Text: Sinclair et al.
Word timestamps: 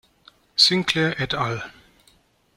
Sinclair 0.55 1.13
et 1.21 1.35
al. 1.35 1.61